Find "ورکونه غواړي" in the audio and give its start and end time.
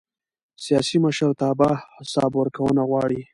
2.37-3.21